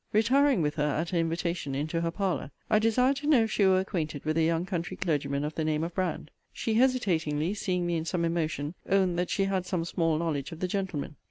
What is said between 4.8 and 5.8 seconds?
clergyman of the